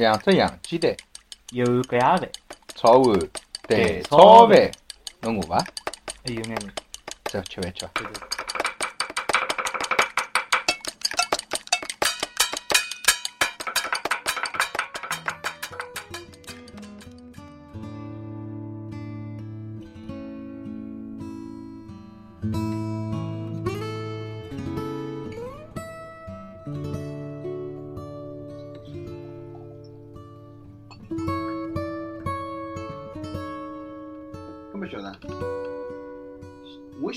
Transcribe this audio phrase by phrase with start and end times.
[0.00, 0.96] 两只洋鸡蛋，
[1.50, 2.26] 一碗隔夜饭，
[2.74, 3.18] 炒碗
[3.68, 4.70] 蛋蛋炒炒饭，
[5.20, 5.58] 侬饿伐？
[6.24, 6.72] 还有眼面。
[7.24, 8.39] 走吃饭吃伐？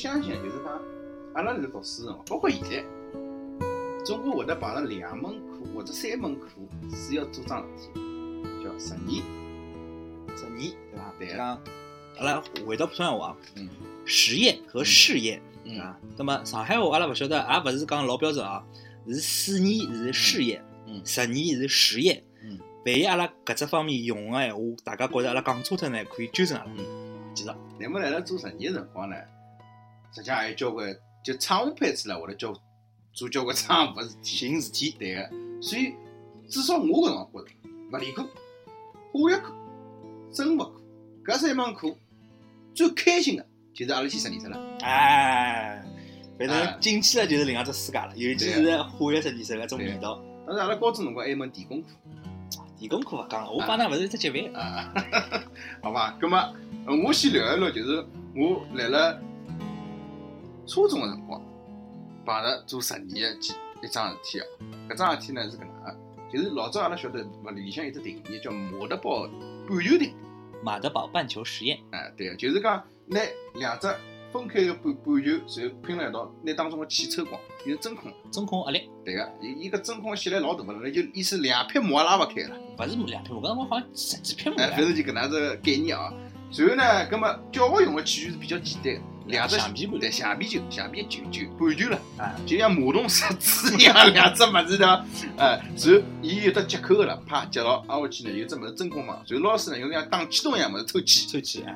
[0.03, 0.81] 相信就是讲，
[1.33, 2.83] 阿拉辣盖读书辰光，包括现在，
[4.03, 6.49] 总归会得碰着两门课或者三门课
[6.93, 8.01] 是要做桩事体，
[8.61, 9.23] 叫实验。
[10.35, 11.13] 实验对伐？
[11.17, 11.57] 对啊
[12.17, 13.69] 阿拉回到普通话，嗯，
[14.03, 15.97] 实验和试验嗯啊。
[16.17, 18.61] 那么上海话阿拉勿晓得，也勿是讲老标准啊，
[19.07, 22.21] 是试验是试验，嗯实验是实验。
[22.43, 26.71] 嗯，万一阿拉搿只方面用个闲话，大家觉着阿拉讲错脱呢，可以纠正阿拉。
[26.77, 29.15] 嗯记着，那么辣辣做实验个辰光呢，
[30.13, 32.53] 实际上还有交关，就厂务班子啦，会得交
[33.13, 34.37] 做交关厂务个事体。
[34.37, 34.95] 寻事体。
[34.99, 35.29] 对个，
[35.61, 35.93] 所以
[36.47, 37.55] 至少我搿辰光觉着，
[37.91, 38.23] 物理课、
[39.11, 39.53] 化学课、
[40.31, 40.73] 生物课
[41.25, 41.95] 搿三门课
[42.75, 44.59] 最开心个就是阿拉去实验室了。
[44.81, 45.83] 哎，
[46.37, 50.21] 反哎正进去了就是另外只世界了，尤其是化学实验室搿种味道。
[50.45, 51.87] 但是阿拉高中辰光还门电工课
[52.77, 54.53] 电工课勿讲了，我帮㑚勿是一只结伴。
[54.53, 54.93] 啊，
[55.81, 56.17] 好吧？
[56.19, 56.37] 葛么
[56.85, 58.05] 呃我先聊一聊，就是
[58.35, 59.17] 我辣辣
[60.65, 61.41] 初中个辰光
[62.25, 64.45] 碰着做实验个几一桩事体哦。
[64.89, 65.97] 搿桩事体呢是搿能个，
[66.31, 69.27] 就是老早阿拉晓得物理里向有只定义叫马德堡
[69.67, 70.13] 半球定律。
[70.63, 73.19] 马德堡半球实验，哎，对个，就是讲拿
[73.55, 73.93] 两只
[74.31, 78.11] 分开个半半球，然后拼辣一道，拿当中个气抽光，变成真空。
[78.31, 82.57] 真空压力，对个，伊伊个真空吸力老大个了，那就意思两匹马也拉勿开了。
[82.77, 86.13] 勿是两匹马，搿辰光好像十几匹马哎，反正就搿能样子概念啊。
[86.55, 95.05] 然后呢，葛末教学用个器具是比较简单的，两只橡皮管对橡皮球，橡皮球球半球了，啊，就像马桶塞子一样，两只物事的，
[95.37, 101.73] 哎，然后伊有得接口个了，啪接牢，挨下去呢有只物事真空嘛，然后老师呢用像打气筒一样物事抽气，抽气啊，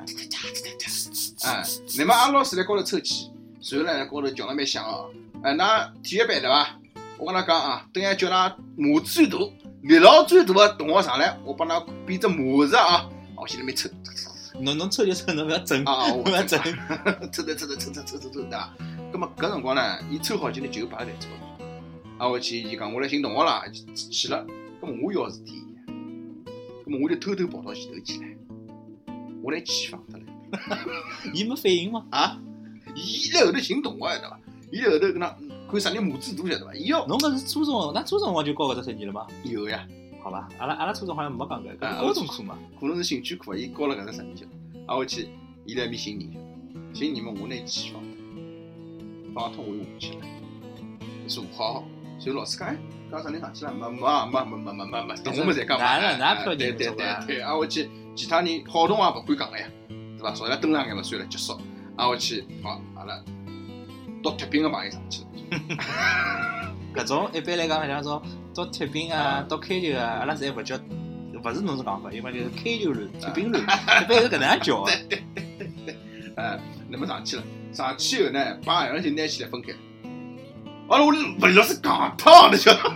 [1.42, 1.62] 啊，
[1.96, 3.30] 那么阿拉老师在高头抽气，
[3.70, 5.10] 然后呢高头叫了蛮响哦，
[5.42, 6.78] 哎，那体育班对伐？
[7.18, 9.38] 我跟㑚讲啊，等下叫㑚马最大、
[9.82, 13.88] 力道最大的同学上来，我帮㑚比只马子啊，我现在没抽。
[14.60, 16.60] 侬侬抽就抽，侬勿要整，啊， 我勿要整。
[17.32, 18.74] 抽抽抽抽抽抽抽抽抽对伐？
[19.12, 21.64] 葛么搿辰光呢，伊抽好就拿球摆在台子高头。
[22.18, 23.62] 啊，我去，伊讲我来寻同学啦，
[23.94, 24.44] 去了。
[24.80, 25.64] 葛么我钥匙第一，
[26.84, 28.26] 葛么我就偷偷跑到前头去了，
[29.42, 30.24] 我来气放脱了。
[31.32, 32.04] 伊没反应吗？
[32.10, 32.38] 啊，
[32.94, 34.40] 伊辣后头寻同学晓得伐？
[34.70, 35.36] 伊辣后头跟他
[35.70, 36.74] 看啥人母子大晓得伐？
[36.74, 39.26] 伊要侬搿是初中，那初中辰光就教搿只实验了吗？
[39.44, 39.86] 有呀，
[40.28, 42.58] 好吧阿拉阿拉初中好像没讲搿个高中课嘛。
[42.78, 44.46] 可能是兴趣课伊教了搿只十年级
[44.86, 45.28] 挨下去
[45.64, 48.02] 伊辣埃面寻人寻人嘛我拿伊去放。
[48.02, 48.10] 掉
[49.34, 50.26] 放脱我就下去了
[51.26, 51.82] 坐好
[52.18, 52.76] 随后老师讲诶
[53.10, 53.72] 讲啥人上去了？
[53.72, 55.78] 没没没没没没没同学们侪讲
[56.44, 56.90] 对对对
[57.26, 61.58] 对挨下去其他人好同学勿敢讲了呀对伐坐了登上眼么算了结束。
[61.96, 63.18] 挨下去好阿拉
[64.22, 65.28] 到铁饼个朋友上去了。
[66.94, 68.22] 搿种一般来讲，像种
[68.54, 74.92] 到铁饼啊、到开球啊，阿拉侪勿叫，勿是侬是讲法，一般就是开球乱、铁饼乱，一般是搿能样叫的。
[76.36, 79.72] 哎，那么上去了，上去后呢，把两个人就拿起来分开。
[80.88, 82.92] 阿拉我物理老是戆脱，你晓得？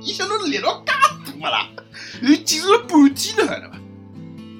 [0.00, 1.68] 伊想侬力道介大么啦？
[2.22, 3.78] 又坚持了半天了，对伐？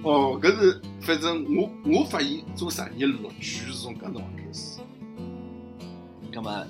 [0.03, 4.81] 哦，搿是反正我我发现做实验乐趣是从搿辰光开始。
[6.33, 6.67] 葛末，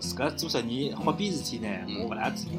[0.00, 2.52] 自家做实验花边事体呢，嗯我勿大知道，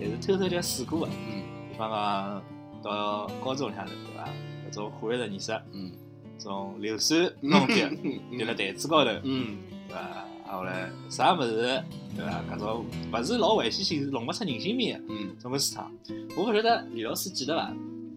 [0.00, 1.06] 但是偷偷就试过个。
[1.06, 1.42] 嗯
[1.72, 2.42] 比方讲
[2.82, 4.28] 到高中里向头，对伐？
[4.70, 5.90] 搿种化学实验室，嗯
[6.38, 9.58] 种硫酸弄滴嗯滴辣台子高头，嗯
[9.88, 10.00] 对伐？
[10.00, 11.82] 啊后来啥物事，
[12.16, 12.42] 对伐？
[12.50, 15.04] 搿种勿是老危险性，是弄勿出人性命个。
[15.08, 15.90] 嗯种个试场，
[16.36, 17.72] 我勿晓得李老师记得伐？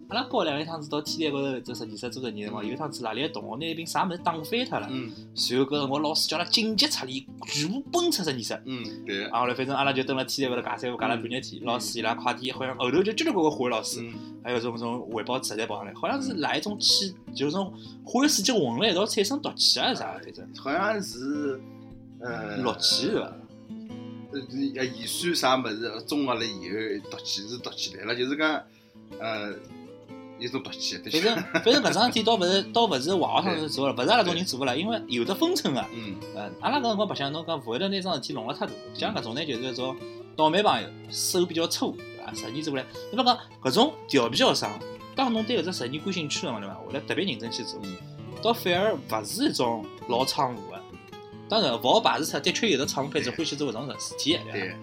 [0.08, 8.60] 阿拉高两一趟子到天台高头做实验室做实验辰光，有一趟子哪里个同学拿一瓶啥物事打翻脱了，嗯随后搿辰光老师叫拉紧急撤离，全部奔出实验室。
[8.66, 9.24] 嗯，对。
[9.26, 14.14] 啊，后来反正阿拉就蹲辣天台高头尬三胡尬了半日天，老师伊拉快点，好像后头就交交关关化学老师，嗯
[14.44, 17.72] 还有种种环保纸侪跑上来，好像是哪一种气，就是种
[18.04, 21.60] 化学试剂混了一道产生毒气啊啥的，反正好像是
[22.20, 23.32] 呃氯气是伐？
[24.32, 24.40] 呃，
[24.76, 28.62] 呃，盐酸啥物事中和了以后，毒气是毒气来了，就是讲，
[29.18, 29.52] 呃，
[30.38, 35.84] 有种毒气，对反正反正搿桩事体倒勿是倒勿是化学生是做了，勿是阿拉种人做勿了，因为有的分寸个。
[35.92, 39.96] 嗯呃，阿拉搿辰光白相，侬讲勿会得拿桩事体弄了太大，像搿种呢，就是搿种
[40.36, 42.32] 倒霉朋友，手比较粗，对伐？
[42.34, 44.70] 实验做下来，你勿讲搿种调皮学生，
[45.14, 46.74] 当侬对搿只实验感兴趣了嘛，对伐？
[46.74, 47.80] 会得特别认真去做，
[48.42, 50.80] 倒反而勿是一种老闯祸个。
[51.48, 54.76] 当然，勿好排除出，的确有的创业者欢喜做搿种事体，对伐？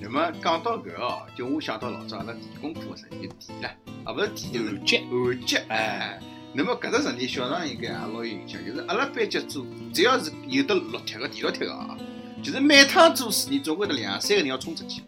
[0.00, 0.04] 对。
[0.04, 3.68] 那么讲到搿哦，就我想到老早阿拉电工课个实验就电了，
[4.04, 6.20] 啊勿是电就是焊接，焊接，哎。
[6.52, 9.64] 那么搿只实验小常应该也老有印象，就是阿拉班级做，
[9.94, 11.96] 只要是有得落铁个、电烙铁个啊，
[12.42, 15.00] 就是每趟做实验总归得两三个人要冲出去，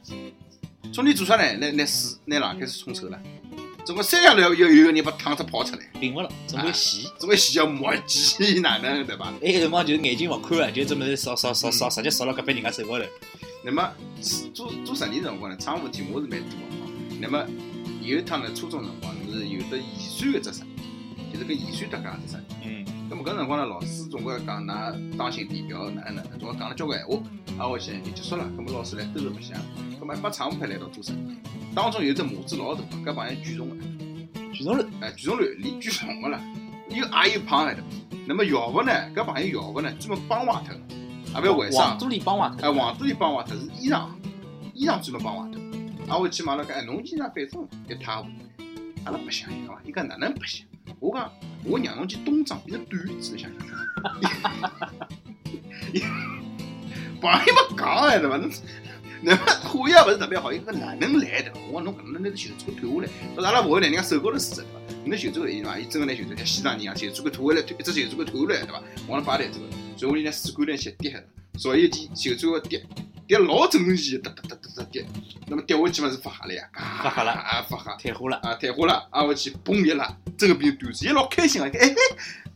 [0.93, 1.57] 冲你做啥呢？
[1.57, 3.19] 拿拿水拿浪开始冲抽了，
[3.85, 9.33] 总归三两头要有有个人把烫只跑出来，并勿了，总归洗，总归洗要磨叽哪能对伐？
[9.43, 13.05] 埃个辰光就是眼睛勿看啊，就这么扫扫扫扫，直接扫到隔壁人家手高头。
[13.65, 13.91] 那么
[14.53, 17.17] 做做实验辰光呢，窗户题目是蛮多个。
[17.21, 17.47] 那么
[18.01, 20.69] 有一趟呢，初中辰光是有的盐酸个只实验。
[21.33, 22.85] 就是跟盐酸搭界只实验。
[22.87, 23.09] 嗯。
[23.09, 27.23] 那么搿辰光呢，老师总归讲，㑚当心地表，哪能哪能，总归讲了交关闲话。
[27.59, 28.51] 挨下去就结束了。
[28.57, 29.59] 那么老师来兜个白相。
[29.99, 31.43] 那么一把厂务派来到做实验，
[31.75, 33.77] 当中有只模子老大，搿朋友举重个，
[34.53, 36.41] 举重了，哎，举重了，练举重个了，
[36.91, 37.83] 又矮又胖个的。
[38.27, 38.93] 那么校服呢？
[39.15, 40.81] 搿朋友校服呢，专门帮坏脱个，
[41.35, 41.83] 也勿要为啥。
[41.83, 42.69] 黄肚里帮坏脱。
[42.69, 44.07] 哎，黄肚里帮坏脱是衣裳，
[44.75, 45.61] 衣裳专门帮坏脱。
[46.09, 48.65] 挨下去买了讲，哎，侬衣裳反正一塌糊涂。
[49.05, 49.81] 阿拉白相伊讲伐？
[49.85, 50.67] 伊讲哪能白相？
[51.01, 51.31] 我讲
[51.65, 53.61] 我让侬去冬装变成短子，想想。
[57.21, 58.37] 朋友勿讲哎，对伐？
[58.37, 58.51] 侬
[59.25, 61.53] 那么话也勿是特别好，伊讲哪能来的？
[61.71, 64.71] 我讲侬搿能拿只袖子给脱下来，到阿拉勿会来人家手高头撕对伐？
[65.05, 65.79] 侬袖子个意思伐？
[65.79, 68.83] 伊真个拿袖子像西藏人一样，袖子给脱下来，一只袖子给脱下来，对伐？
[69.07, 69.65] 往那摆台子个，
[69.97, 71.23] 所以我就拿水管来去滴下，
[71.57, 72.83] 所以滴袖子个滴。
[73.25, 75.07] 跌老整齐，哒哒哒哒哒跌，
[75.47, 81.95] 那么跌下去嘛是发黑了呀，发黑了啊，发黑，退化了啊，退化了，挨下去嘣一拉，真个变短子，也老开心啊，哎嘿，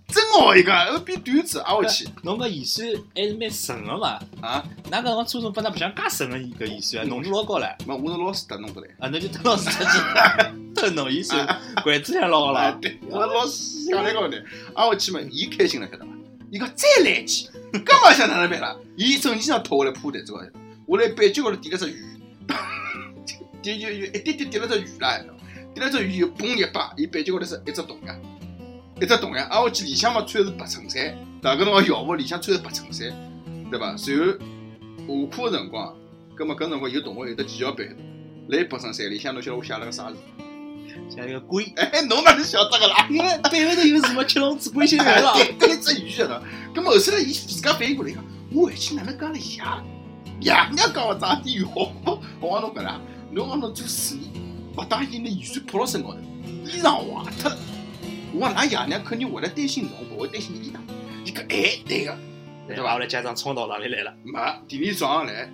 [0.09, 2.09] 真好一 个，变短子挨下去。
[2.23, 4.19] 侬搿盐酸还是蛮神个嘛？
[4.41, 7.75] 啊，哪搿辰光初中拨㑚白相介神个搿盐酸啊，浓度老高唻。
[7.87, 8.89] 没，我是老师特弄过来。
[8.99, 9.99] 啊，那就特老师出去
[10.75, 11.47] 特弄盐酸，
[11.83, 12.73] 管子也老了。
[12.81, 14.37] 对，我老师讲来讲去，
[14.75, 16.11] 挨下去嘛，伊开心了，晓得伐？
[16.51, 18.77] 伊讲再来一记，搿么想哪能办啦？
[18.97, 20.47] 伊整机上脱下来铺台子高头。
[20.87, 22.05] 我来板脚高头点了只鱼，
[23.61, 25.19] 点就有一点点点了只鱼啦，
[25.75, 28.17] 点了只鱼又嘣一把，伊板脚高头是一只洞呀，
[29.01, 29.47] 一只洞呀。
[29.51, 33.13] 挨下去里向嘛穿的是白衬衫，大个辰光校服里向穿的白衬衫，
[33.71, 33.97] 对伐？
[33.97, 35.95] 随后下课个辰光，
[36.35, 37.87] 葛末搿辰光有同学有得技校班，
[38.49, 40.17] 来白衬衫里向侬晓得我写了个啥字？
[41.11, 41.65] 写了个龟。
[41.77, 43.07] 哎，侬哪能晓得个啦？
[43.11, 45.35] 因为背后头有什么七龙珠龟仙人了。
[45.59, 46.43] 对，一只鱼晓得。
[46.75, 49.63] 葛末后头来伊自家反应过来讲，我回去哪能讲了爷？
[50.41, 53.01] 爷娘讲我咋地学我讲侬搿啦，
[53.31, 54.43] 侬讲侬做实验，
[54.77, 56.19] 勿当心拿雨水泼到身高头，
[56.65, 57.59] 衣裳坏脱了。
[58.37, 60.77] 我讲㑚爷娘肯定会来担心侬，勿会担心衣裳。
[61.25, 62.15] 伊讲哎，对个，
[62.69, 62.93] 对伐？
[62.93, 64.15] 后来家长冲到哪里来了？
[64.23, 64.39] 没，
[64.69, 65.51] 第二早上来，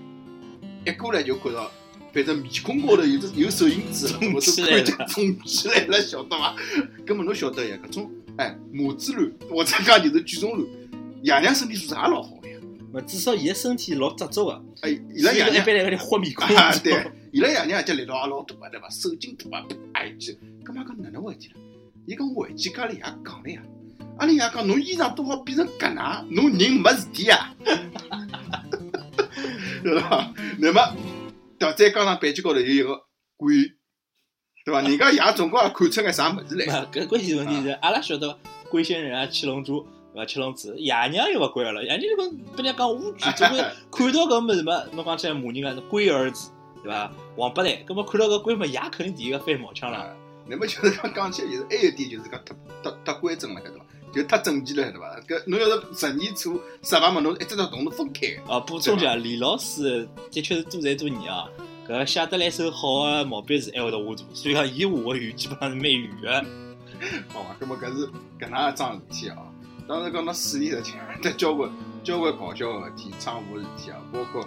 [0.84, 1.70] 一过来就看到，
[2.12, 6.56] 反正面孔高头有只有手印子，肿起来了，肿起来了，晓得伐？
[7.06, 10.66] 根本侬晓得呀，搿种哎麻子卵，或者讲就是举重卵，
[11.22, 12.30] 爷娘身体素质也老好。
[13.06, 16.48] 至少伊个身体老执着个，哎，伊拉爷娘一般来搿里豁面孔，
[16.82, 18.90] 对，伊拉爷娘也力道也老大个，对伐？
[18.90, 21.60] 手劲大啊，哎去，干嘛讲哪能回事体了？
[22.06, 23.62] 伊讲回去家里爷讲了呀，
[24.18, 27.54] 阿拉爷讲侬衣裳都好变成搿能，侬人没事体 呀，
[29.82, 30.32] 对伐？
[30.58, 30.96] 那么，
[31.58, 33.02] 对再加上板机高头有一个
[33.36, 33.54] 鬼，
[34.64, 34.80] 对伐？
[34.80, 36.66] 人家爷总归也看出眼啥物事来。
[36.90, 38.36] 搿关键问题是，阿拉晓得
[38.68, 39.86] 龟仙人啊，七龙珠。
[40.12, 40.26] 对伐？
[40.26, 43.58] 七龙珠，爷娘又勿管了，爷娘就讲，别人讲乌龟，总归
[43.92, 46.50] 看到搿物事嘛， 侬讲起来骂人个是龟儿子，
[46.82, 47.12] 对伐？
[47.36, 50.16] 王八蛋，搿么看到搿龟嘛，爷肯定第一个翻毛腔了。
[50.46, 53.84] 那么就是讲讲起来，就是还有点就是讲太太太规整了，晓得伐？
[54.12, 55.20] 就太整齐了，晓得伐？
[55.20, 58.28] 搿侬要是十年做实伐嘛，侬一只只洞都分开。
[58.46, 61.48] 哦，补充下，李老师的确是多才多艺啊，
[61.88, 66.44] 搿写得来手好个毛笔字还会得画图，所以讲伊画个圆基本上是蛮圆个。
[67.28, 67.56] 好伐？
[67.60, 68.06] 搿么搿是
[68.38, 69.36] 搿能一桩事体啊。
[69.88, 70.78] 当时讲到水里头，
[71.22, 71.70] 得交关
[72.04, 74.46] 交关搞笑个事体、闯祸事体啊，包括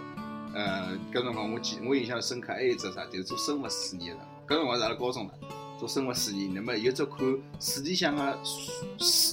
[0.53, 4.23] 呃，搿辰光我记我印象深刻，还有一只啥，就是做生物实验的。
[4.47, 5.33] 搿辰光是阿拉高中了，
[5.77, 7.17] 做生活实验，那么有只看
[7.59, 8.37] 水里向个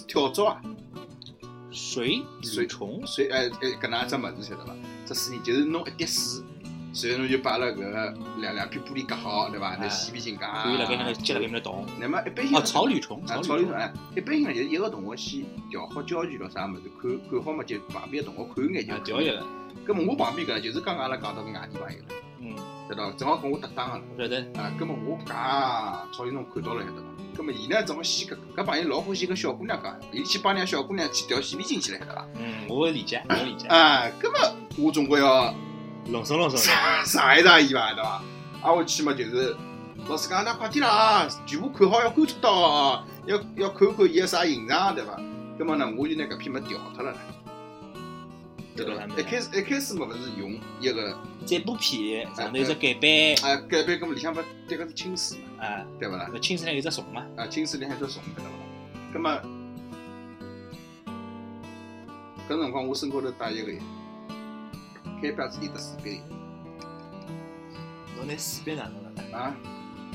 [0.06, 0.62] 跳蚤啊，
[1.70, 4.74] 水水虫水哎哎搿能一只物事晓得伐？
[5.06, 6.42] 只实验就是弄一滴水。
[6.94, 9.74] 随后侬就把了搿个两两片玻璃隔好，对伐？
[9.80, 11.86] 那细皮筋夹，可以辣盖那个接辣盖面动。
[11.98, 19.42] 那么一般性哦，草履虫，啊，草履虫哎，一般性就是一个同学先调好焦距咯，啥物事看看好嘛，就旁边个同学看一眼就调一个。
[19.86, 22.14] 搿么我旁边搿就是刚刚阿拉讲到个外地朋友了，
[22.94, 23.12] 嗯，对伐？
[23.16, 24.38] 正好跟我搭档个，晓得。
[24.60, 27.08] 啊，葛末我夹草履虫看到了，晓得伐？
[27.36, 32.26] 葛末伊呢正好先搿搿朋友老欢喜跟小姑娘讲，伊去帮两小姑娘去调细皮筋去了，晓得伐？
[32.38, 33.66] 嗯，我理解，我理解。
[33.68, 35.54] 啊，葛末我总归要。
[36.04, 36.58] 弄松弄松，
[37.06, 38.20] 上一上伊伐，对伐？
[38.62, 39.56] 挨下去嘛，就是
[40.08, 45.16] 老师讲，那快点啦，全部看好要观察到哦，要要看看伊个啥形状，对伐？
[45.56, 47.18] 葛么呢，我就拿搿篇么调脱了呢。
[48.74, 49.06] 对伐？
[49.18, 53.10] 一开始一开始嘛，勿是用一个这部片上头有只盖板，
[53.50, 54.38] 啊改版，葛么里向勿
[54.68, 56.28] 迭个是青水嘛，啊，对勿啦？
[56.32, 58.56] 那青山有只虫嘛，啊，青水里向叫虫，晓得伐？
[59.12, 59.42] 葛么
[62.48, 63.72] 搿辰光我身高头带一个
[65.20, 66.20] 开标子里的四笔
[68.16, 69.36] 侬拿四笔哪能了呢？
[69.36, 69.54] 啊，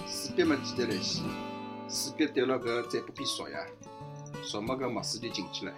[0.08, 1.22] 四笔嘛简单来些，
[1.88, 3.60] 四笔对牢搿再不必扫呀，
[4.44, 5.72] 扫么搿墨水就进去了。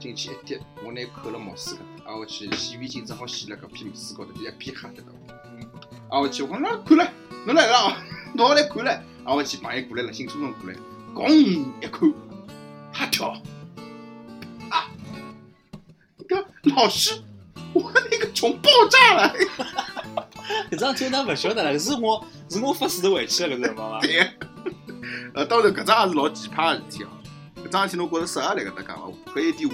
[0.00, 5.08] 进去一滴，我拿扣了墨水搿搭，挨下去洗浴巾正好洗辣搿片墨水高头，就一片黑得到。
[6.10, 7.12] 挨下去我讲那看了，
[7.46, 7.96] 侬来了哦，
[8.34, 9.02] 侬好来看了。
[9.24, 10.76] 挨下去朋友过来了，兴冲冲过来，
[11.14, 12.12] 咣一看，
[12.92, 13.28] 吓跳
[14.70, 14.88] 啊！
[16.28, 17.22] 搿老师，
[17.74, 19.34] 我那个虫爆炸了！
[20.70, 24.00] 搿桩事体哪勿晓得了，是我是我发石头回去了搿辰光伐？
[24.06, 24.30] 对，
[25.34, 27.08] 呃，当然搿桩也是老奇葩的事体哦。
[27.70, 29.32] 搿桩事体侬觉着适合来搿搭讲伐？
[29.32, 29.72] 搿一点午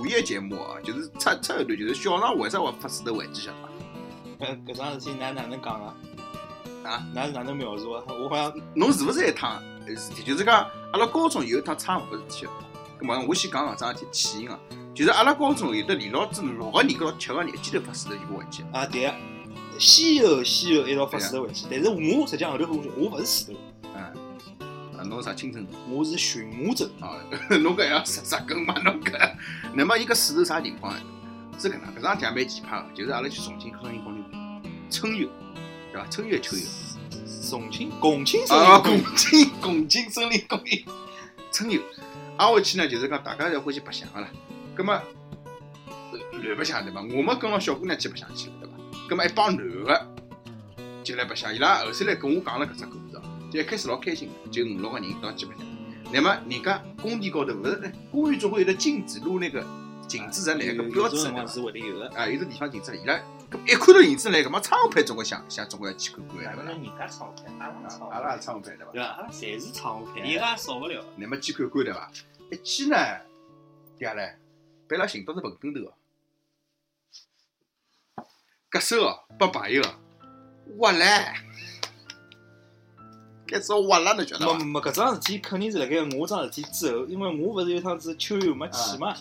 [0.00, 3.56] 午夜节目啊，就是出出一段，就是小浪为啥会发石头回去晓得
[4.40, 4.46] 伐？
[4.46, 5.94] 搿搿桩事体㑚哪能讲啊？
[6.82, 8.02] 啊，㑚是哪能描述啊？
[8.08, 10.24] 我好像侬是勿是一趟事体？
[10.24, 12.50] 就是讲阿拉高中有一趟差误个事体哦。
[13.00, 14.58] 咁么我先讲搿桩事体起因啊，
[14.92, 18.64] 就是阿拉高中有得连牢子六个人跟牢七个人一记头发石头就不回去。
[18.72, 19.14] 啊对个，
[19.78, 23.58] 先后先后一道发石头回去，但是我实际上后头我我勿是石头，
[25.08, 26.88] 侬啥青春我是荨麻疹。
[27.00, 27.18] 啊？
[27.62, 28.74] 侬 搿要杀杀根嘛？
[28.84, 29.34] 侬搿，
[29.74, 31.00] 那么伊个石头啥情况呢？
[31.58, 34.24] 是搿能，搿桩事体也蛮奇葩个，就是阿拉去重庆科林公园
[34.90, 35.28] 春游，
[35.92, 36.06] 对伐？
[36.10, 36.62] 春游秋游。
[37.48, 40.82] 重庆共青森啊，林共青共青森林公园
[41.52, 41.80] 春游，
[42.38, 44.28] 挨下去呢，就是讲大家侪欢喜白相个啦。
[44.74, 45.00] 葛末
[46.32, 47.00] 乱白相对伐？
[47.02, 48.74] 我们跟牢小姑娘去白相去了对伐？
[49.08, 50.06] 葛末一帮男个
[51.04, 53.03] 就来白相，伊拉后头来跟我讲了搿只故事哦，
[53.54, 55.64] 就一开始老开心的，就五六个人一道去白相。
[56.12, 59.64] 那么人家工地高头勿是公园总归有得禁止录那个
[60.08, 61.46] 禁止人来个标志对伐有种辰光？
[61.46, 62.08] 是会得有的。
[62.16, 63.14] 啊，有个地方禁止了，伊拉
[63.48, 66.50] 搿一看到禁止来，搿么窗户配总归想想总归要去看看对伐？
[66.64, 68.90] 人家窗户阿拉窗阿拉也窗户配对伐？
[68.90, 69.08] 对伐？
[69.08, 71.04] 阿拉侪是窗户配，一个也少勿了。
[71.14, 72.10] 那么去看看对伐？
[72.50, 72.96] 一去呢，
[74.00, 74.36] 嗲嘞，
[74.88, 75.80] 被伊拉寻到只粪坑头
[78.16, 78.26] 哦，
[78.68, 79.94] 割手哦，拨朋友哦，
[80.78, 81.34] 挖唻，
[83.54, 84.52] 开始挖了，侬晓得伐？
[84.54, 89.14] 没没没，搿桩事体肯定是辣盖我桩事体之后，因为我勿是有趟子秋游没去嘛！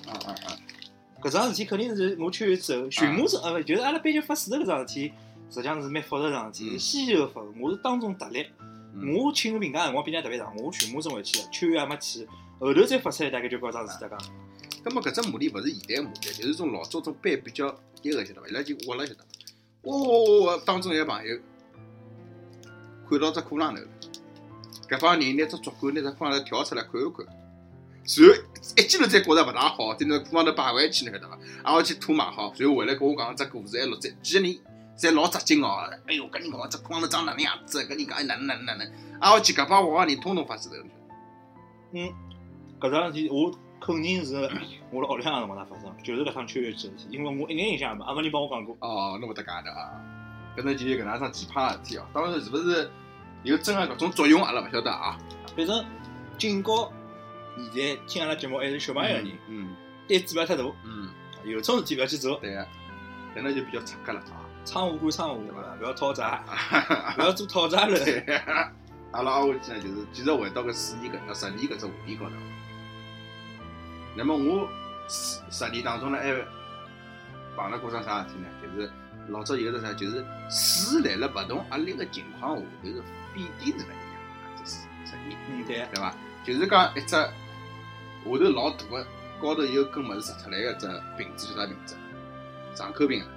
[1.22, 5.14] 搿桩事体肯定是我秋游之后，荨麻疹呃，就是阿拉班级发水头搿桩事体，
[5.52, 8.48] 实际上是蛮复杂桩事体，嗯先后发，我是当中得力。
[8.96, 12.28] 嗯我请个病假辰光比人家特别长，我荨麻疹回去了，秋游也没去，
[12.60, 14.20] 后头再发出来大概就搿桩事体搭讲。
[14.84, 17.70] 葛么搿只马蹄勿是现代马蹄，就是种老早种班比较
[18.02, 18.48] 低个，晓得伐？
[18.48, 19.26] 伊拉就挖了，晓得伐？
[19.84, 21.38] 挖挖挖挖，当中一个朋友
[23.10, 23.82] 看到只裤浪头，
[24.90, 28.36] 搿帮人拿只竹竿拿只裤浪头挑出来看一看，然后
[28.78, 31.38] 一记头再觉着勿大好，再拿裤浪头摆回去，侬晓得伐？
[31.64, 34.60] 挨下去吐嘛好，随后回来跟我讲只故事，还录只几个人
[34.98, 35.90] 侪老扎劲哦。
[36.08, 37.84] 哎哟，搿人讲只裤浪头长哪能样子？
[37.86, 38.92] 搿人讲哎哪能哪能哪能？
[39.20, 40.76] 挨下去搿帮挖个人通通发石头。
[42.80, 44.36] 搿桩事体我肯定是
[44.92, 48.76] 我辣屋里向辰光才发生，就是搿趟秋月去的事体，因为我一眼印象也没，也没人帮我讲过。
[48.82, 49.92] 哦，侬勿搭界的啊，
[50.58, 52.06] 搿能就有搿能桩奇葩个事体哦。
[52.14, 52.92] 当时是勿是
[53.44, 55.18] 有真个搿种作用，阿拉勿晓得啊。
[55.56, 55.86] 反正
[56.38, 56.92] 警告
[57.74, 59.76] 现在听阿拉节目还是小朋友个人，嗯
[60.08, 61.10] 胆子勿要太大，嗯，
[61.44, 62.68] 有种事体勿要去做，对个，
[63.36, 64.42] 搿能就比较出格了啊。
[64.66, 66.42] 窗户归窗户，对伐勿要讨债，
[67.20, 68.00] 勿要做讨债了。
[68.00, 68.24] 对，
[69.12, 72.32] 阿拉挨下去呢，就是继续回到搿十年搿呃十年搿只话题高头。
[74.16, 74.70] 那么我
[75.10, 76.34] 十十年当中呢，还
[77.56, 78.48] 碰着过桩啥事体呢？
[78.62, 78.92] 就是
[79.30, 83.02] 老早有个啥，就是水来了勿同压力个情况下头是
[83.34, 83.94] 沸点是勿一样的，
[84.58, 85.38] 这是实验。
[85.50, 86.14] 嗯，对，对伐？
[86.44, 87.30] 就是讲一只下
[88.24, 89.08] 头老大个，
[89.42, 90.88] 高头有根物事凸出来个只
[91.18, 91.96] 瓶子叫啥瓶子？
[92.76, 93.28] 敞口瓶啊，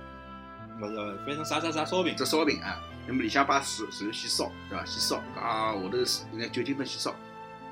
[0.81, 2.81] 勿是，反正啥啥啥烧瓶只，烧瓶啊。
[3.09, 4.85] 那么里向把水水先烧，对伐？
[4.85, 7.14] 先烧，啊，下头是拿酒精灯先烧，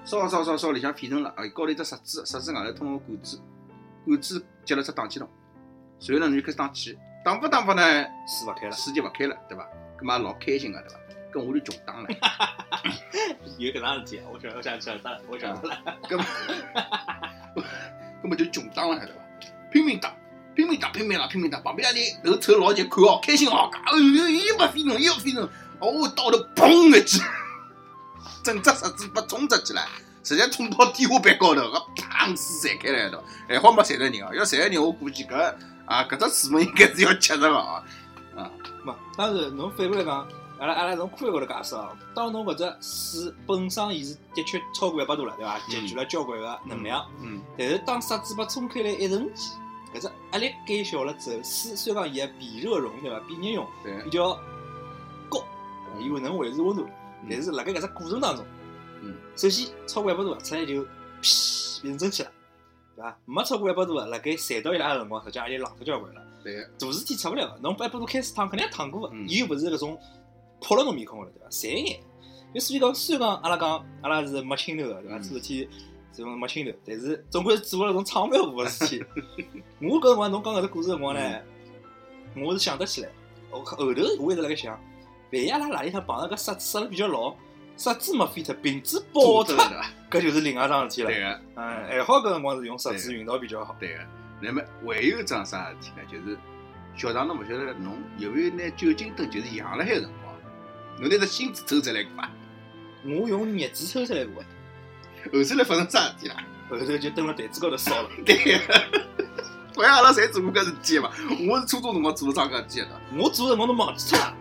[0.05, 3.41] 烧烧烧烧，里向沸腾了，啊，高头一只塞子，塞子外头通个管子，
[4.05, 5.29] 管子接了只打气筒，
[5.99, 7.83] 随后呢侬就开始打气，打发打发呢，
[8.29, 9.67] 水勿开了，水就勿开了，对伐？
[9.99, 10.97] 搿么也老开心个，对伐？
[11.33, 12.07] 搿我就穷打了。
[13.57, 15.83] 有搿桩事体，我想我想晓得，我晓得了。
[16.07, 16.27] 根本
[18.21, 19.21] 根本就穷打了，晓得伐？
[19.73, 20.15] 拼命打，
[20.55, 21.59] 拼命打，拼命打，拼命打。
[21.61, 27.23] 旁边那人头凑老近看哦，开心哦，哎呦，又不飞腾，又飞腾，哦，到头砰一记，
[28.43, 29.81] 整只石子被冲出去了，
[30.25, 35.55] 直接冲到天花板高头，个砰水散开来了，还好没踩着人哦，要踩着人，我估计搿
[35.85, 37.83] 啊搿只水门应该是要吃着个哦。
[38.83, 40.27] 没，当然侬反过来讲，
[40.59, 45.59] 阿拉阿拉从科学高头解释哦，当侬搿只水本身伊是的确超过一百度了，对伐？
[45.69, 47.05] 集聚了交关个能量。
[47.21, 49.55] 嗯但是当沙子被冲开来一瞬间，
[49.95, 53.21] 搿只压力减小了之后，水虽然讲伊个比热容对伐？
[53.29, 54.39] 比热容对比较
[55.29, 55.45] 高，
[56.01, 56.87] 因为能维持温度，
[57.29, 58.45] 但是辣盖搿只过程当中，
[59.05, 60.83] 嗯，首先超过一百度出来就
[61.21, 62.31] 屁变成蒸汽了，
[62.97, 63.19] 对伐？
[63.27, 66.23] 没超过一百度个，辣盖散到伊拉个辰光，实际上也冷脱交关了。
[66.43, 69.99] 对，大事体出勿了个，侬把一百度开始烫，肯定也烫过个，嗯伊又勿是搿种
[70.61, 71.51] 泼了侬面孔个了，对伐？
[71.51, 72.01] 晒一眼。
[72.55, 75.17] 就所以讲，虽然讲阿拉讲阿拉是没青头个，对伐？
[75.17, 75.69] 嗯做事体
[76.13, 79.05] 这种没青头，但是总归是做了搿种创办户个事体。
[79.83, 81.41] 我搿辰光侬讲搿只故事辰光呢，
[82.37, 83.11] 我是想得起来。
[83.51, 83.87] 我后头
[84.21, 84.79] 我一直辣盖想，
[85.33, 87.35] 万一阿拉哪里趟碰着搿沙子杀了比较牢，
[87.77, 89.57] 沙子没飞脱，瓶子爆脱，
[90.11, 91.09] 搿就是另外桩事体了。
[91.11, 91.41] 对个。
[91.57, 93.75] 嗯，还好搿辰光是用沙子运道比较好。
[93.79, 94.01] 对个，
[94.41, 96.03] 那么还有一桩啥事体呢？
[96.11, 96.39] 就是
[96.97, 100.35] 小唐侬勿晓得侬有没有拿酒精灯就是养辣海个辰光，
[101.01, 102.31] 侬拿只芯子抽出来过伐？
[103.05, 104.43] 我用镊子抽出来过，
[105.33, 106.37] 后头来发生啥事体啦？
[106.71, 108.09] 后头就蹲辣台子高头烧了。
[108.25, 108.75] 对个，
[109.75, 111.11] 好像阿拉侪做过搿事体嘛。
[111.49, 114.35] 我是初中辰光做了桩搿事体的，我做的辰光都忘记脱了。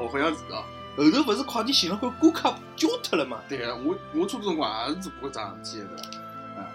[0.00, 0.64] 哦，好像是哦。
[0.96, 3.38] 后头勿是快递寻了块锅卡浇脱了嘛？
[3.48, 6.10] 对个，我我初中辰光也是做过搿桩事体的，对伐？
[6.58, 6.66] 嗯，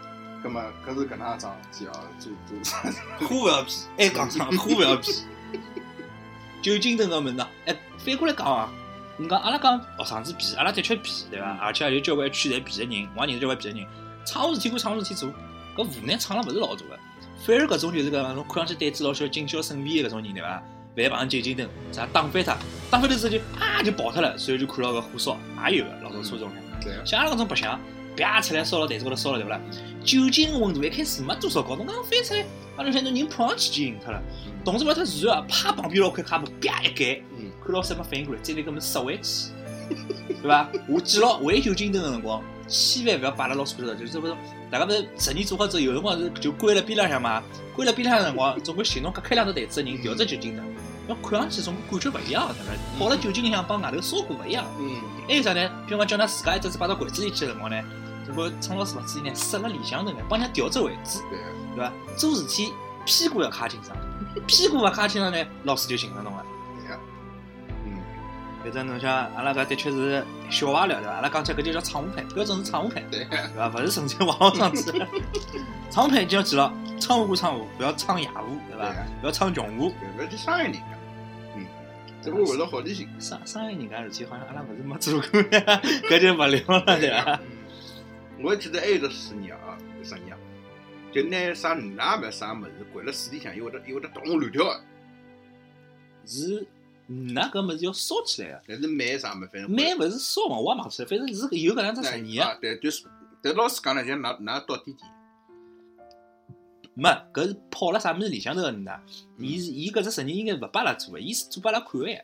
[0.41, 2.77] 葛么搿是搿能桩事体哦，做做啥？
[3.27, 4.45] 花勿 要皮，还 讲啥？
[4.45, 5.11] 花勿要皮。
[6.61, 8.71] 酒精灯个问题，哎，反过来讲啊，
[9.17, 11.57] 你讲阿拉讲学生子皮，阿拉的确皮，对伐？
[11.61, 13.87] 而且也有交关区侪皮个人，我也认识交关皮个人。
[14.25, 15.29] 闯事体归闯事体做，
[15.75, 16.99] 搿无奈闯了勿是老大个。
[17.45, 20.63] 反而搿种就是讲侬看上去胆子老小、谨小慎微个搿种人，对伐？
[20.95, 22.57] 万一碰上酒精灯，啥打翻它，
[22.89, 25.37] 打翻了之后就啊就爆脱了，随后就看到个火烧，
[25.69, 26.49] 也有个老早初中
[26.83, 27.79] 个，像阿拉搿种白相，
[28.15, 29.59] 啪出来烧到台子高头烧了，对勿啦？
[30.03, 32.45] 酒精温度一开始没多少高，侬刚翻出来，
[32.77, 34.53] 阿拉想侬人碰上去就晕脱了，嗯。
[34.63, 39.51] 动作勿太自然啊，啪旁边老块卡布啪一盖，嗯，看老师还没反应过来，再来搿么塞回去，
[40.41, 40.69] 对伐？
[40.87, 44.35] 我记牢玩酒精灯个辰光，千万勿要摆辣老师高头，就是勿是
[44.71, 47.41] 大家勿是实验做好之后，有辰光是就关辣边浪向嘛，
[47.75, 50.63] 关辣边浪向辰光，总归寻侬隔开两只台子个人调只酒精的，
[51.07, 52.73] 要看上去总归感觉勿一样，对伐？
[52.97, 54.65] 泡辣酒精里向帮外头烧过勿一样。
[54.79, 55.69] 嗯，还有啥呢？
[55.87, 57.81] 比如讲叫㑚自家一只只摆到柜子里去个辰光呢，
[58.25, 61.19] 总归苍老师勿注意呢，塞辣里向头呢，帮人家调只位置，
[61.75, 61.91] 对伐？
[62.17, 62.73] 做事体
[63.05, 63.95] 屁股要卡清爽，
[64.47, 66.33] 屁股勿卡清爽呢，老师就寻着侬
[68.65, 71.13] 反正侬像阿拉搿的确是小话聊对伐？
[71.13, 73.23] 阿拉讲起来搿就叫厂务派，标准是厂务派，对
[73.55, 73.69] 伐？
[73.69, 74.91] 勿是纯粹网络上子。
[75.91, 78.95] 厂务派一定要记牢，厂务归厂务，勿要唱哑务，对伐对？
[78.95, 79.91] 个，不要唱穷务。
[79.91, 80.79] 搿勿去伤害人家，
[81.55, 81.63] 嗯，
[82.23, 85.43] 这不为了好理性，伤伤害人家事体，好像阿拉勿是没做过，
[86.09, 87.39] 搿就勿聊了，对伐？
[88.41, 90.37] 我还记得还有一个实验啊，实验啊，
[91.13, 94.81] 就拿啥鱼啦勿啥物事掼辣水里向，伊会得伊会得动乱跳个，
[96.25, 96.65] 是，
[97.07, 98.61] 那搿物事要烧起来个。
[98.67, 103.05] 但是煤啥物事，反正煤勿是烧嘛，我也忘记了，反正是有搿样只实验个。，啊对，就是，
[103.41, 105.11] 但老师讲了，就拿拿到底点，
[106.93, 108.91] 没，搿是泡了啥物事里向头个呢？
[109.37, 112.21] 伊是伊搿只实验应该勿拨阿拉做个，伊是做拨阿拉看个呀。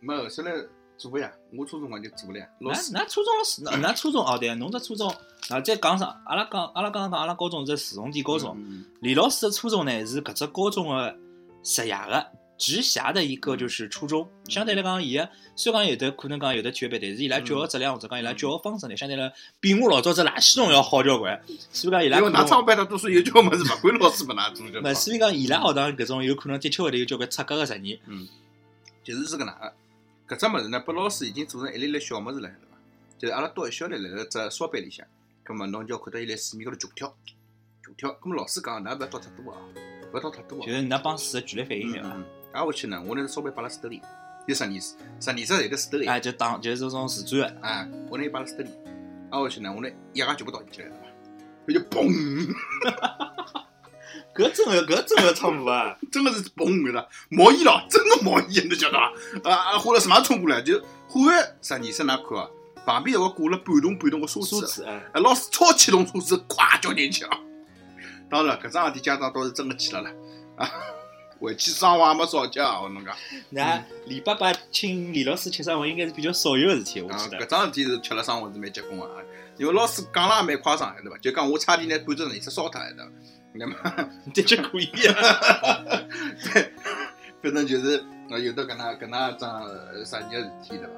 [0.00, 0.52] 没后头来
[0.96, 5.08] 做个呀，我初中辰光就做了呀，老师，㑚㑚初中老师，㑚㑚初中哦对，侬只初中，
[5.50, 11.16] 啊再讲上，阿拉讲阿拉刚刚讲阿拉高中是市重点高中，嗯，李老师的初中呢是搿只高中个
[11.62, 12.26] 直辖个
[12.62, 21.42] 直辖的一个就是初中，相对来讲，伊个虽然讲有的可能讲有的区别，但是伊拉教学质量或者讲伊拉教学方式呢，相对来比我老早只垃圾桶要好交关。
[21.72, 24.94] 所以讲伊拉因为㑚上班大多数有交物事，勿管老师勿㑚做就没，好。
[24.94, 27.98] 所以讲伊拉学堂搿种有可能的确会得有交关出格个实验。
[28.06, 28.28] 嗯
[29.02, 32.78] 就是是搿能个，搿只物事呢，拨老师已经做成一粒粒小物事了，对伐？
[33.18, 35.04] 就是阿拉读一小粒辣辣只烧杯里向，
[35.42, 37.12] 葛末侬就要看到伊辣水面高头球跳，
[37.84, 38.12] 球跳。
[38.12, 39.58] 葛末老师讲，㑚勿要倒太多啊，
[40.12, 40.72] 勿要倒太多啊就。
[40.72, 42.16] 是㑚帮水个剧烈反应对伐？
[42.52, 44.00] 嗯，挨下去呢，我拿烧杯摆辣水兜里，
[44.46, 48.70] 有实验室，实验室有个水兜里，哎，就当就是这种自转的，哎，我拿伊摆辣水兜里，
[49.30, 51.06] 挨下去呢，我拿一下全部倒进去了，对伐？
[51.64, 52.54] 它就嘣，
[54.34, 55.96] 搿真个搿真个冲突啊！
[56.10, 59.50] 真个是嘣个啦，冒烟了，真个冒烟，侬晓得伐？
[59.50, 60.62] 啊啊，花了什么冲过来？
[60.62, 62.48] 就换个实验室㑚看啊，
[62.84, 67.38] 旁边有个挂了半桶半桶个沙子，梳子哎，哎，老师超启动沙子，咵浇进去啊！
[68.30, 70.10] 当然，搿桩事体家长倒是真个去了啦，
[70.56, 70.70] 啊，
[71.42, 73.14] 回去生活也没少教，我侬讲。
[73.50, 77.46] 那李爸爸请李老师吃生活应该是比较少有个事体，我啊，记得搿。
[77.46, 79.20] 桩事体是吃了生活是蛮结棍个啊，
[79.58, 81.18] 因为老师讲了也蛮夸张的，对伐？
[81.18, 83.10] 就讲我差点拿半只实验室烧脱了，对伐？
[83.54, 83.74] 那么，
[84.32, 85.14] 的确可以啊。
[87.42, 90.92] 反正就是呃有的搿能搿能桩呃实验个事体，对伐？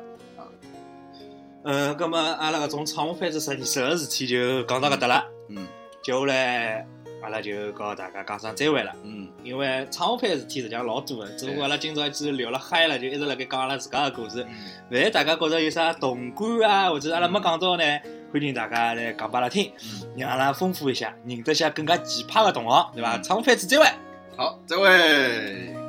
[1.64, 5.24] 嗯，葛么阿拉搿种厂务班子实验室个事体就讲到搿搭了。
[5.48, 5.66] 嗯，
[6.02, 6.87] 接下来
[7.24, 8.94] 阿拉就告大家讲声再会了。
[9.02, 14.46] 嗯，因为窗户配事体实际上老多的，只不过阿拉今朝一聊了嗨了，就一直辣盖讲阿拉自家的故事。
[14.90, 17.84] 万一大家觉着有啥同感啊，或者是阿拉没讲到呢，
[18.32, 19.72] 欢迎大家来讲拨阿拉听，
[20.16, 23.18] 让阿拉丰富一下，认得下更加奇葩的同行，对伐？
[23.18, 23.87] 窗户配子再会。
[24.37, 25.84] 好，再会。